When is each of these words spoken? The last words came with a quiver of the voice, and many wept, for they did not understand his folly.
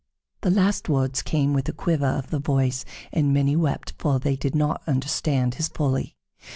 The 0.41 0.49
last 0.49 0.89
words 0.89 1.21
came 1.21 1.53
with 1.53 1.69
a 1.69 1.73
quiver 1.73 2.07
of 2.07 2.31
the 2.31 2.39
voice, 2.39 2.85
and 3.11 3.31
many 3.31 3.55
wept, 3.55 3.93
for 3.99 4.17
they 4.19 4.35
did 4.35 4.55
not 4.55 4.81
understand 4.87 5.53
his 5.53 5.67
folly. 5.67 6.15